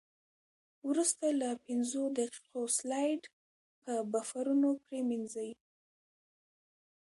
وروسته 0.89 1.25
له 1.41 1.49
پنځو 1.65 2.03
دقیقو 2.17 2.61
سلایډ 2.77 3.23
په 3.83 3.91
بفرونو 4.13 4.69
پرېمنځئ. 4.85 5.51